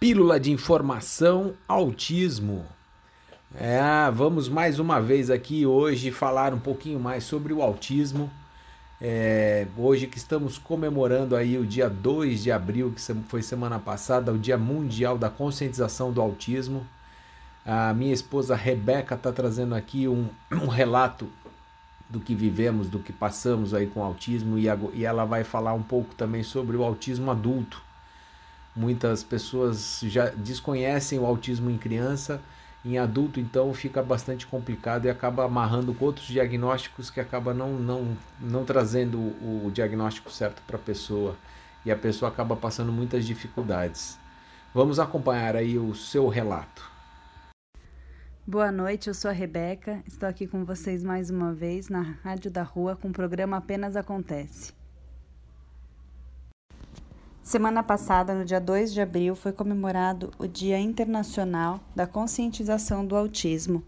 [0.00, 2.64] Pílula de informação, autismo.
[3.52, 3.80] É,
[4.12, 8.30] vamos mais uma vez aqui hoje falar um pouquinho mais sobre o autismo.
[9.00, 14.32] É, hoje que estamos comemorando aí o dia 2 de abril, que foi semana passada,
[14.32, 16.86] o Dia Mundial da Conscientização do Autismo.
[17.66, 21.28] A minha esposa Rebeca está trazendo aqui um, um, relato
[22.08, 25.42] do que vivemos, do que passamos aí com o autismo e, a, e ela vai
[25.42, 27.87] falar um pouco também sobre o autismo adulto.
[28.78, 32.40] Muitas pessoas já desconhecem o autismo em criança,
[32.84, 37.72] em adulto então fica bastante complicado e acaba amarrando com outros diagnósticos que acaba não,
[37.72, 41.34] não, não trazendo o, diagnóstico certo para a pessoa
[41.84, 44.16] e a pessoa acaba passando muitas dificuldades.
[44.72, 46.88] Vamos acompanhar aí o seu relato.
[48.46, 52.48] Boa noite, eu sou a Rebeca, estou aqui com vocês mais uma vez na Rádio
[52.48, 54.77] da Rua com o programa Apenas Acontece.
[57.48, 63.16] Semana passada, no dia 2 de abril, foi comemorado o Dia Internacional da Conscientização do
[63.16, 63.82] Autismo.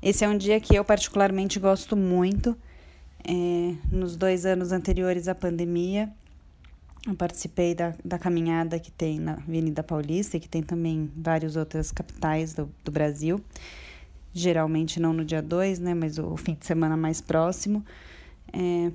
[0.00, 2.56] Esse é um dia que eu particularmente gosto muito.
[3.28, 6.08] É, nos dois anos anteriores à pandemia,
[7.04, 11.56] eu participei da, da caminhada que tem na Avenida Paulista e que tem também várias
[11.56, 13.40] outras capitais do, do Brasil.
[14.32, 17.84] Geralmente não no dia 2, né, mas o fim de semana mais próximo
[18.54, 18.90] é,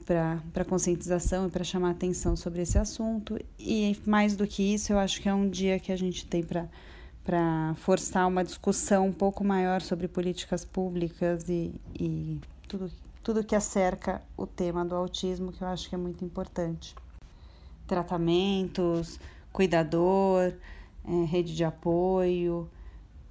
[0.53, 3.37] para conscientização e para chamar atenção sobre esse assunto.
[3.59, 6.43] E mais do que isso, eu acho que é um dia que a gente tem
[6.43, 12.89] para forçar uma discussão um pouco maior sobre políticas públicas e, e tudo,
[13.21, 16.95] tudo que acerca o tema do autismo, que eu acho que é muito importante.
[17.85, 19.19] Tratamentos,
[19.51, 20.53] cuidador,
[21.05, 22.69] é, rede de apoio,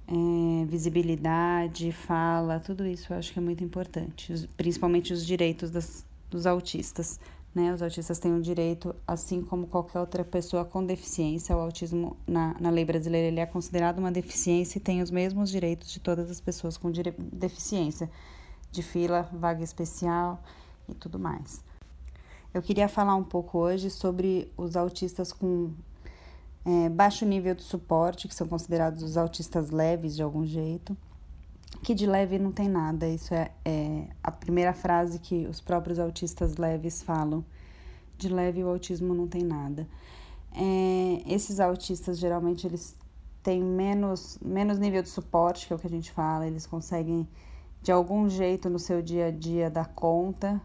[0.07, 6.05] é, visibilidade, fala, tudo isso eu acho que é muito importante, principalmente os direitos das,
[6.29, 7.19] dos autistas.
[7.53, 7.73] Né?
[7.73, 11.55] Os autistas têm o direito, assim como qualquer outra pessoa com deficiência.
[11.55, 15.49] O autismo, na, na lei brasileira, ele é considerado uma deficiência e tem os mesmos
[15.49, 18.09] direitos de todas as pessoas com deficiência,
[18.71, 20.41] de fila, vaga especial
[20.87, 21.63] e tudo mais.
[22.53, 25.71] Eu queria falar um pouco hoje sobre os autistas com
[26.65, 30.95] é, baixo nível de suporte, que são considerados os autistas leves de algum jeito
[31.81, 33.07] que de leve não tem nada.
[33.07, 37.43] Isso é, é, a primeira frase que os próprios autistas leves falam.
[38.17, 39.87] De leve o autismo não tem nada.
[40.51, 42.95] É, esses autistas geralmente eles
[43.41, 47.27] têm menos, menos nível de suporte, que é o que a gente fala, eles conseguem
[47.81, 50.61] de algum jeito no seu dia a dia dar conta,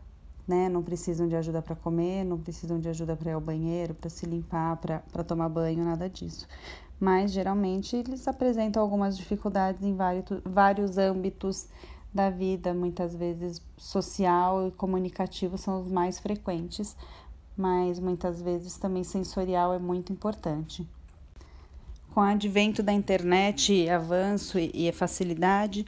[0.49, 0.69] né?
[0.69, 4.11] Não precisam de ajuda para comer, não precisam de ajuda para ir ao banheiro, para
[4.11, 6.49] se limpar, para tomar banho, nada disso
[7.05, 11.69] mas geralmente eles apresentam algumas dificuldades em vários, vários âmbitos
[12.15, 16.97] da vida, muitas vezes social e comunicativo são os mais frequentes,
[17.55, 20.89] mas muitas vezes também sensorial é muito importante.
[22.15, 25.85] Com o advento da internet, avanço e, facilidade,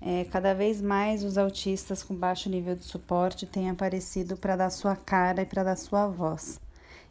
[0.00, 4.70] é, cada vez mais os autistas com baixo nível de suporte têm aparecido para dar
[4.70, 6.58] sua cara e para dar sua voz.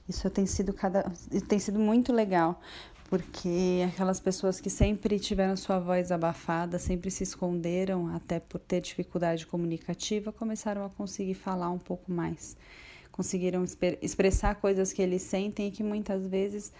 [0.10, 1.04] Isso tem sido, cada,
[1.48, 2.60] tem sido muito legal,
[3.10, 8.82] porque aquelas pessoas que sempre tiveram sua voz abafada, sempre se esconderam, até por ter
[8.82, 12.56] dificuldade comunicativa, começaram a conseguir falar um pouco mais.
[13.12, 13.66] Conseguiram
[14.00, 16.72] expressar coisas que eles sentem e que muitas vezes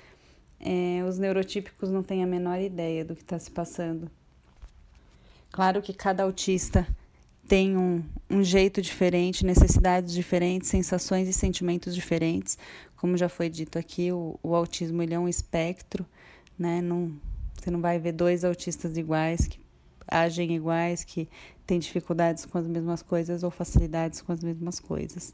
[0.60, 4.08] é, os neurotípicos não têm a menor ideia do que está se passando.
[5.52, 6.88] Claro que cada autista
[7.48, 12.56] tem um, um jeito diferente, necessidades diferentes, sensações e sentimentos diferentes.
[12.98, 16.06] Como já foi dito aqui, o, o autismo ele é um espectro
[16.60, 16.82] né?
[16.82, 17.14] Não,
[17.58, 19.60] você não vai ver dois autistas iguais que
[20.10, 21.30] agem iguais, que
[21.66, 25.32] têm dificuldades com as mesmas coisas ou facilidades com as mesmas coisas.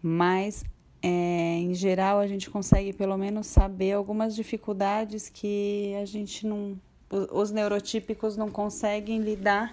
[0.00, 0.64] Mas,
[1.02, 6.78] é, em geral, a gente consegue pelo menos saber algumas dificuldades que a gente não.
[7.32, 9.72] Os neurotípicos não conseguem lidar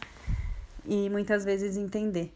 [0.86, 2.34] e muitas vezes entender.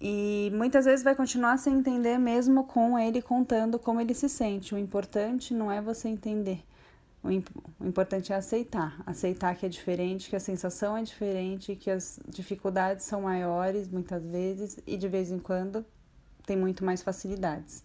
[0.00, 4.74] E muitas vezes vai continuar sem entender, mesmo com ele contando como ele se sente.
[4.74, 6.62] O importante não é você entender
[7.24, 12.20] o, importante é aceitar, aceitar que é diferente, que a sensação é diferente, que as
[12.28, 15.84] dificuldades são maiores muitas vezes e de vez em quando
[16.44, 17.82] tem muito mais facilidades,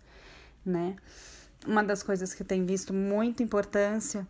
[0.65, 0.97] né?
[1.65, 4.27] Uma das coisas que tem visto muita importância,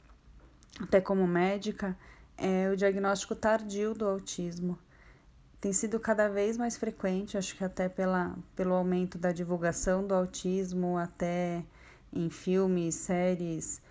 [0.79, 1.97] até como médica,
[2.37, 4.77] é o diagnóstico tardio do autismo.
[5.59, 10.13] Tem sido cada vez mais frequente, acho que até pela, pelo aumento da divulgação do
[10.13, 11.63] autismo, até
[12.13, 13.81] em filmes, séries,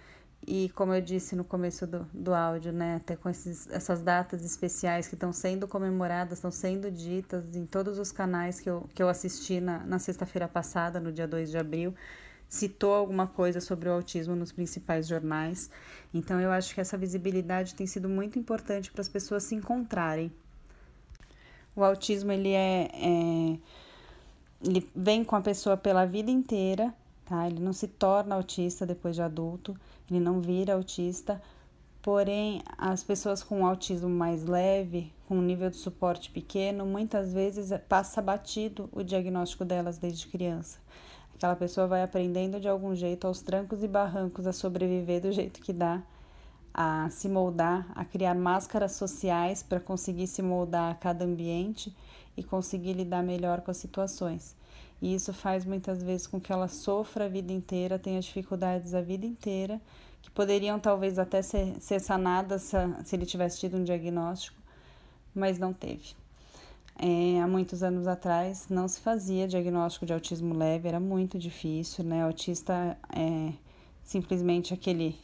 [0.47, 4.45] e como eu disse no começo do, do áudio, né, até com esses, essas datas
[4.45, 9.03] especiais que estão sendo comemoradas, estão sendo ditas em todos os canais que eu, que
[9.03, 11.95] eu assisti na, na sexta-feira passada, no dia 2 de abril,
[12.49, 15.71] citou alguma coisa sobre o autismo nos principais jornais.
[16.15, 20.33] Então eu acho que essa visibilidade tem sido muito importante para as pessoas se encontrarem.
[21.77, 23.59] O autismo ele é, é
[24.65, 26.93] ele vem com a pessoa pela vida inteira,
[27.25, 27.47] tá?
[27.47, 29.79] Ele não se torna autista depois de adulto,
[30.11, 31.41] ele não vira autista.
[32.01, 37.71] Porém, as pessoas com autismo mais leve, com um nível de suporte pequeno, muitas vezes
[37.89, 40.79] passa batido o diagnóstico delas desde criança.
[41.35, 45.61] Aquela pessoa vai aprendendo de algum jeito, aos trancos e barrancos, a sobreviver do jeito
[45.61, 46.03] que dá,
[46.73, 51.95] a se moldar, a criar máscaras sociais para conseguir se moldar a cada ambiente
[52.37, 54.58] e conseguir lidar melhor com as situações.
[55.01, 59.01] E isso faz muitas vezes com que ela sofra a vida inteira, tenha dificuldades a
[59.01, 59.81] vida inteira,
[60.21, 64.59] que poderiam talvez até ser, ser sanadas se, se ele tivesse tido um diagnóstico,
[65.35, 66.17] mas não teve.
[67.01, 72.03] É, há muitos anos atrás não se fazia diagnóstico de autismo leve, era muito difícil,
[72.03, 72.25] né?
[72.25, 73.53] Autista é
[74.03, 75.17] simplesmente aquele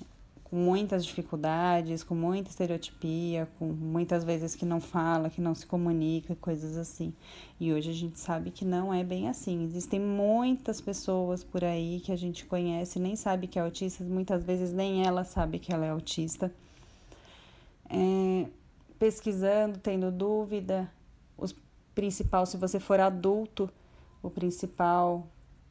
[0.54, 5.66] com muitas dificuldades, com muita estereotipia, com muitas vezes que não fala, que não se
[5.66, 7.12] comunica, coisas assim.
[7.58, 9.64] E hoje a gente sabe que não é bem assim.
[9.64, 14.44] Existem muitas pessoas por aí que a gente conhece, nem sabe que é autista, muitas
[14.44, 16.52] vezes nem ela sabe que ela é autista.
[17.90, 18.46] É,
[18.96, 20.88] pesquisando, tendo dúvida,
[21.36, 21.52] os
[21.96, 23.68] principal, se você for adulto,
[24.22, 25.26] o principal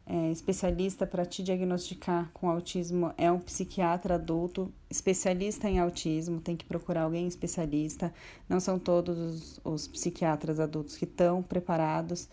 [0.06, 6.58] é, especialista para te diagnosticar com autismo é um psiquiatra adulto, especialista em autismo, tem
[6.58, 8.14] que procurar alguém especialista.
[8.50, 12.28] Não são todos os, os psiquiatras adultos que estão preparados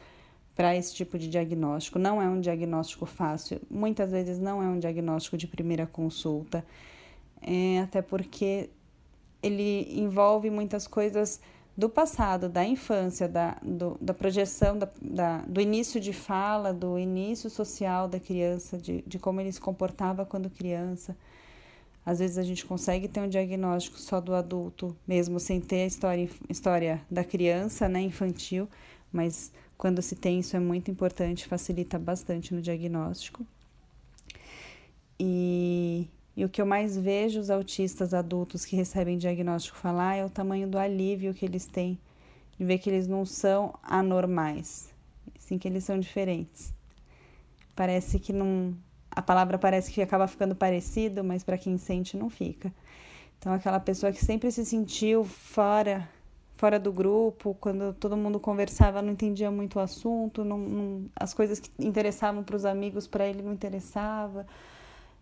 [0.56, 1.98] para esse tipo de diagnóstico.
[1.98, 6.64] Não é um diagnóstico fácil, muitas vezes não é um diagnóstico de primeira consulta,
[7.40, 8.68] é, até porque
[9.42, 11.40] ele envolve muitas coisas
[11.76, 16.98] do passado, da infância, da, do, da projeção, da, da, do início de fala, do
[16.98, 21.16] início social da criança, de, de como ele se comportava quando criança.
[22.04, 25.86] Às vezes a gente consegue ter um diagnóstico só do adulto, mesmo sem ter a
[25.86, 28.68] história, história da criança, né, infantil,
[29.12, 33.46] mas quando se tem isso é muito importante, facilita bastante no diagnóstico.
[35.18, 40.24] E e o que eu mais vejo os autistas adultos que recebem diagnóstico falar é
[40.24, 41.98] o tamanho do alívio que eles têm
[42.56, 44.92] de ver que eles não são anormais,
[45.38, 46.74] sim que eles são diferentes.
[47.74, 48.76] Parece que não.
[49.10, 52.72] A palavra parece que acaba ficando parecido, mas para quem sente não fica.
[53.38, 56.06] Então, aquela pessoa que sempre se sentiu fora
[56.54, 61.32] fora do grupo, quando todo mundo conversava, não entendia muito o assunto, não, não as
[61.32, 64.46] coisas que interessavam para os amigos, para ele não interessava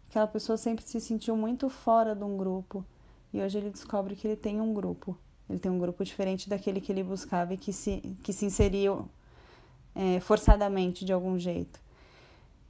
[0.09, 2.85] aquela pessoa sempre se sentiu muito fora de um grupo
[3.33, 5.17] e hoje ele descobre que ele tem um grupo.
[5.49, 9.09] Ele tem um grupo diferente daquele que ele buscava e que se, que se inseriu
[9.95, 11.81] é, forçadamente de algum jeito.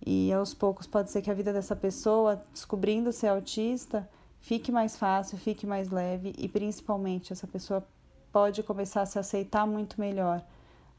[0.04, 4.08] E aos poucos pode ser que a vida dessa pessoa, descobrindo ser autista,
[4.40, 7.84] fique mais fácil, fique mais leve e principalmente essa pessoa
[8.32, 10.44] pode começar a se aceitar muito melhor,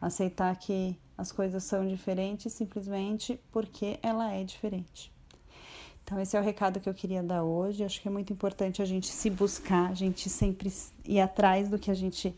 [0.01, 5.18] aceitar que as coisas são diferentes simplesmente porque ela é diferente.
[6.09, 7.83] Então, esse é o recado que eu queria dar hoje.
[7.83, 10.73] Acho que é muito importante a gente se buscar, a gente sempre
[11.05, 12.35] ir atrás do que a gente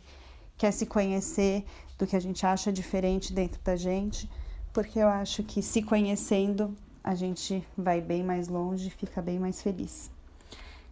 [0.57, 1.63] quer se conhecer,
[1.97, 4.29] do que a gente acha diferente dentro da gente,
[4.73, 9.61] porque eu acho que se conhecendo, a gente vai bem mais longe, fica bem mais
[9.61, 10.11] feliz.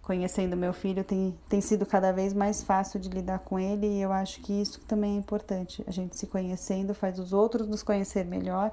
[0.02, 4.02] Conhecendo meu filho, tem, tem sido cada vez mais fácil de lidar com ele e
[4.02, 5.84] eu acho que isso também é importante.
[5.86, 8.72] A gente se conhecendo faz os outros nos conhecer melhor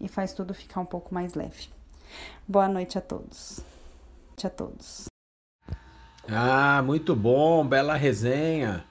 [0.00, 1.75] e faz tudo ficar um pouco mais leve.
[2.46, 3.60] Boa noite a todos.
[4.42, 5.06] A todos.
[6.28, 8.84] Ah, muito bom, bela resenha.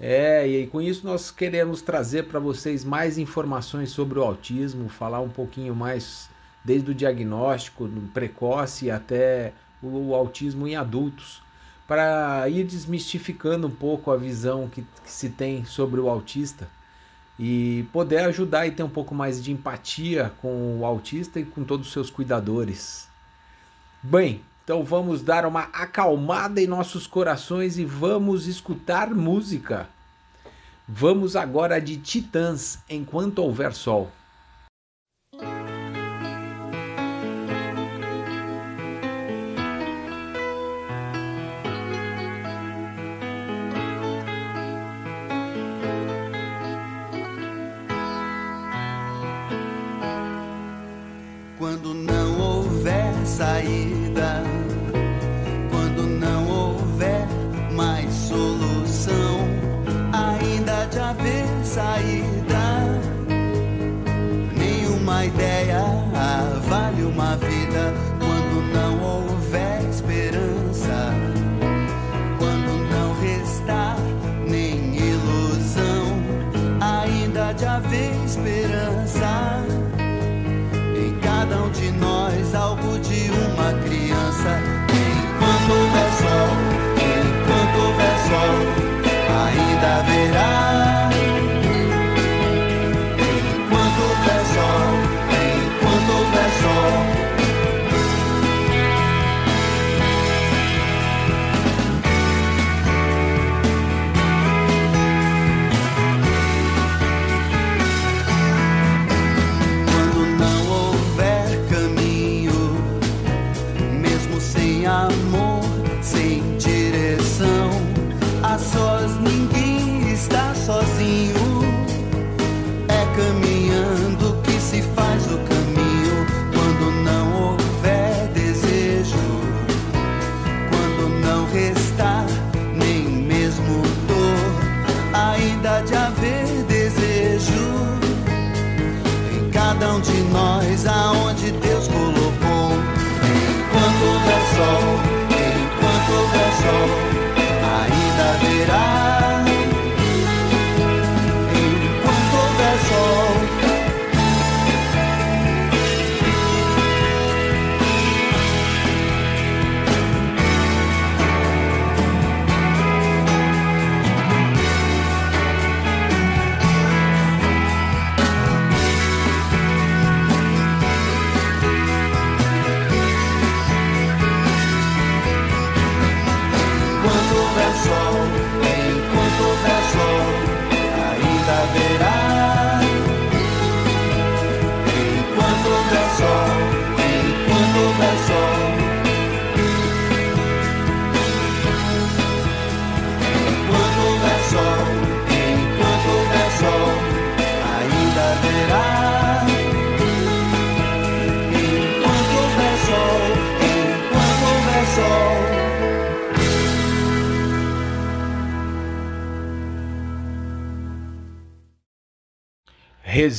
[0.00, 5.20] É, e com isso nós queremos trazer para vocês mais informações sobre o autismo, falar
[5.20, 6.28] um pouquinho mais
[6.64, 11.42] desde o diagnóstico precoce até o autismo em adultos,
[11.86, 16.68] para ir desmistificando um pouco a visão que, que se tem sobre o autista
[17.38, 21.64] e poder ajudar e ter um pouco mais de empatia com o autista e com
[21.64, 23.08] todos os seus cuidadores.
[24.02, 29.88] Bem, então vamos dar uma acalmada em nossos corações e vamos escutar música.
[30.86, 34.10] Vamos agora de Titãs enquanto houver sol.
[51.62, 54.42] Quando não houver saída,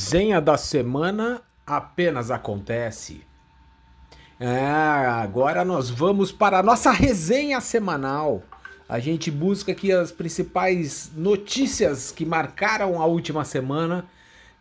[0.04, 3.22] Resenha da semana apenas acontece.
[4.38, 8.42] Ah, agora nós vamos para a nossa resenha semanal.
[8.86, 14.04] A gente busca aqui as principais notícias que marcaram a última semana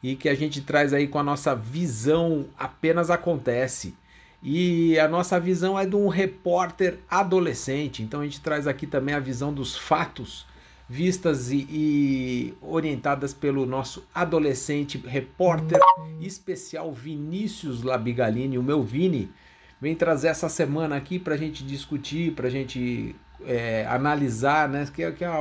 [0.01, 3.93] e que a gente traz aí com a nossa visão apenas acontece.
[4.41, 9.13] E a nossa visão é de um repórter adolescente, então a gente traz aqui também
[9.13, 10.45] a visão dos fatos
[10.89, 15.79] vistas e, e orientadas pelo nosso adolescente repórter
[16.21, 19.31] especial Vinícius Labigalini, o meu Vini,
[19.79, 23.15] vem trazer essa semana aqui para a gente discutir, para a gente
[23.45, 25.39] é, analisar, né, que é, que é a,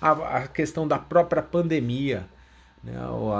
[0.00, 2.26] a, a questão da própria pandemia,
[2.82, 2.94] né,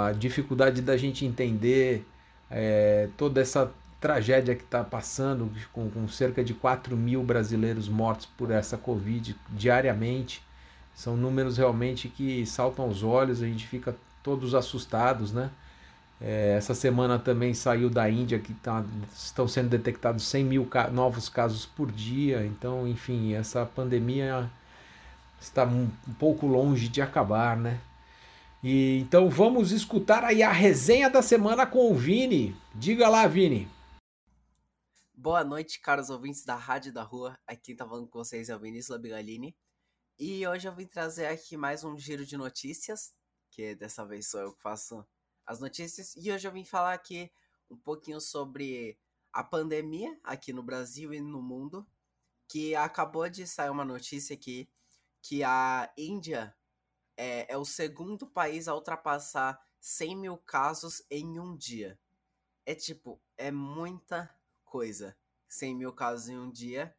[0.07, 2.05] a dificuldade da gente entender
[2.49, 8.27] é, toda essa tragédia que está passando, com, com cerca de 4 mil brasileiros mortos
[8.27, 10.44] por essa Covid diariamente.
[10.95, 15.51] São números realmente que saltam aos olhos, a gente fica todos assustados, né?
[16.21, 18.83] É, essa semana também saiu da Índia que tá,
[19.13, 22.45] estão sendo detectados 100 mil ca novos casos por dia.
[22.45, 24.49] Então, enfim, essa pandemia
[25.39, 27.79] está um, um pouco longe de acabar, né?
[28.63, 32.55] E, então vamos escutar aí a resenha da semana com o Vini.
[32.73, 33.67] Diga lá, Vini.
[35.13, 37.37] Boa noite, caros ouvintes da Rádio da Rua.
[37.45, 39.55] Aqui quem tá falando com vocês é o Vinícius Labigalini.
[40.17, 43.13] E hoje eu vim trazer aqui mais um giro de notícias,
[43.51, 45.05] que dessa vez sou eu que faço
[45.45, 46.15] as notícias.
[46.15, 47.29] E hoje eu vim falar aqui
[47.69, 48.97] um pouquinho sobre
[49.33, 51.85] a pandemia aqui no Brasil e no mundo,
[52.47, 54.69] que acabou de sair uma notícia aqui
[55.21, 56.55] que a Índia
[57.17, 61.99] é, é o segundo país a ultrapassar 100 mil casos em um dia.
[62.65, 65.13] É tipo, é muita coisa.
[65.49, 66.95] 100 mil casos em um dia.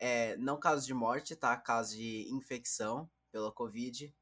[0.00, 1.56] É, não casos de morte, tá?
[1.56, 4.12] Casos de infecção pela Covid.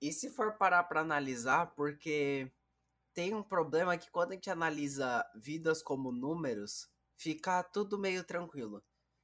[0.00, 2.50] E se for parar para analisar, porque
[3.12, 8.82] tem um problema que quando a gente analisa vidas como números, fica tudo meio tranquilo.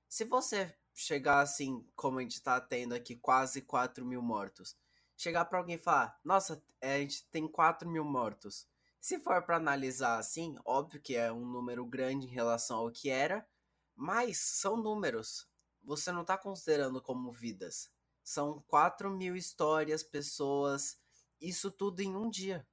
[0.08, 4.76] Se você chegar assim, como a gente tá tendo aqui, quase 4 mil mortos,
[5.16, 8.66] chegar para alguém e falar, nossa, é, a gente tem 4 mil mortos.
[9.00, 13.10] Se for para analisar assim, óbvio que é um número grande em relação ao que
[13.10, 13.46] era,
[13.94, 15.47] mas são números.
[15.82, 17.90] Você não tá considerando como vidas.
[18.22, 20.98] São 4 mil histórias, pessoas,
[21.40, 22.66] isso tudo em um dia.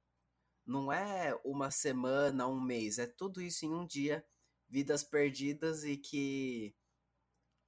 [0.66, 4.24] Não é uma semana, um mês, é tudo isso em um dia.
[4.68, 6.74] Vidas perdidas e que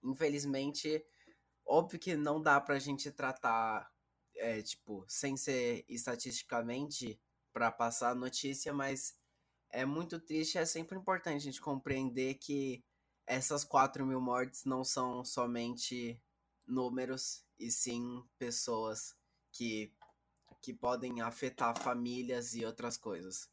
[0.02, 1.04] infelizmente,
[1.66, 3.90] óbvio que não dá pra gente tratar,
[4.36, 7.20] é, tipo, sem ser estatisticamente
[7.52, 9.16] pra passar a notícia, mas
[9.70, 12.84] é muito triste, é sempre importante a gente compreender que
[13.28, 16.20] essas 4 mil mortes não são somente
[16.66, 19.14] números, e sim pessoas
[19.52, 19.92] que,
[20.62, 23.48] que podem afetar famílias e outras coisas.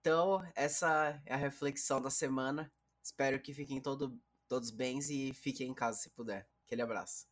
[0.00, 2.72] Então, essa é a reflexão da semana.
[3.02, 6.48] Espero que fiquem todo, todos bens e fiquem em casa se puder.
[6.66, 7.26] Aquele abraço.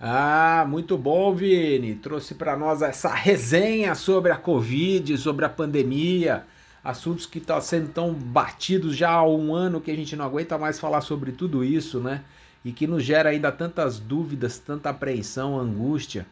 [0.00, 1.94] Ah, muito bom, Vini.
[1.94, 6.46] Trouxe para nós essa resenha sobre a Covid, sobre a pandemia,
[6.84, 10.58] assuntos que estão sendo tão batidos já há um ano que a gente não aguenta
[10.58, 12.22] mais falar sobre tudo isso, né?
[12.62, 16.26] E que nos gera ainda tantas dúvidas, tanta apreensão, angústia.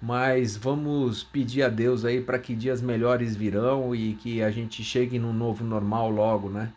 [0.00, 4.82] Mas vamos pedir a Deus aí para que dias melhores virão e que a gente
[4.82, 6.72] chegue num novo normal logo, né?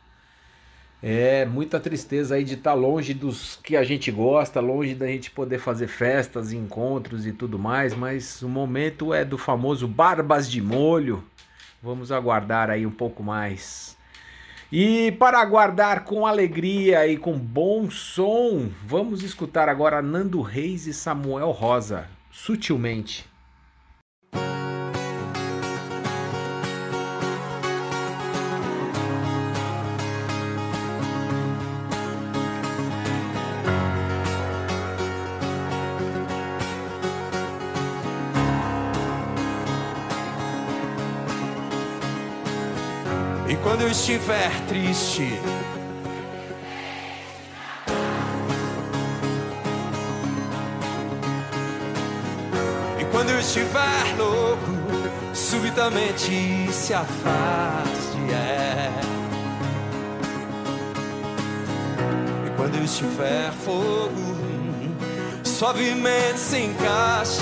[1.01, 5.29] É muita tristeza aí de estar longe dos que a gente gosta, longe da gente
[5.29, 10.61] poder fazer festas, encontros e tudo mais, mas o momento é do famoso Barbas de
[10.61, 11.23] Molho.
[11.85, 13.95] Vamos aguardar aí um pouco mais.
[14.71, 20.93] E para aguardar com alegria e com bom som, vamos escutar agora Nando Reis e
[20.95, 23.34] Samuel Rosa, sutilmente.
[43.95, 45.39] Estiver triste,
[52.99, 54.71] e quando eu estiver louco,
[55.33, 58.17] subitamente se afaste.
[58.33, 58.91] É.
[62.45, 64.35] E quando eu estiver fogo,
[65.43, 67.41] suavemente se encaixe.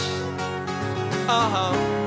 [1.28, 2.03] Aham.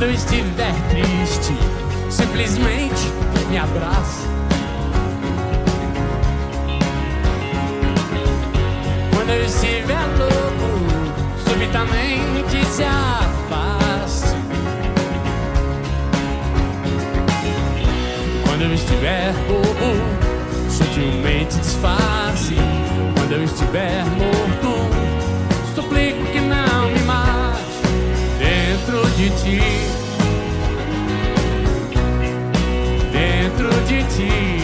[0.00, 1.52] Quando estiver triste,
[2.08, 3.12] simplesmente
[3.50, 4.26] me abraça.
[9.12, 10.70] Quando eu estiver louco,
[11.46, 14.36] subitamente se afaste.
[18.46, 22.56] Quando eu estiver bobo, sutilmente disfarce.
[23.18, 27.60] Quando eu estiver morto, suplico que não me mate
[28.38, 29.89] dentro de ti.
[34.16, 34.59] Dentro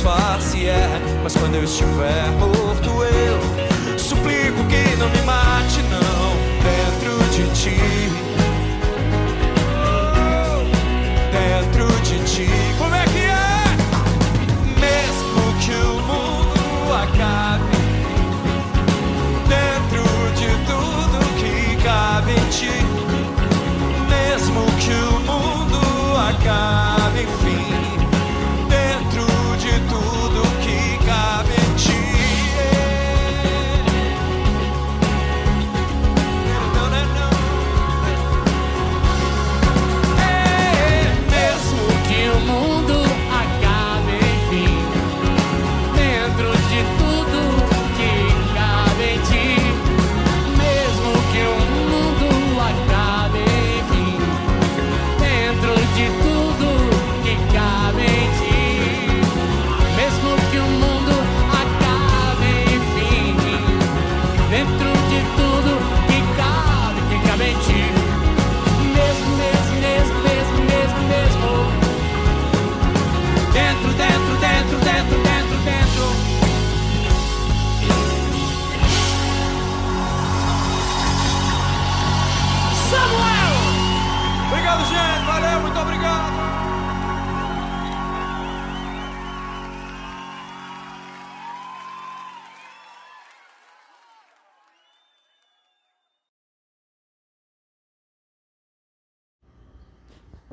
[0.00, 0.66] disfarce.
[0.66, 1.20] É.
[1.22, 7.80] Mas quando eu estiver morto, eu suplico que não me mate, não, dentro de ti.
[11.32, 12.48] Dentro de ti,
[12.78, 13.64] como é que é?
[14.80, 17.76] Mesmo que o mundo acabe,
[19.48, 20.02] dentro
[20.38, 22.76] de tudo que cabe em ti.
[24.08, 25.78] Mesmo que o mundo
[26.16, 26.89] acabe,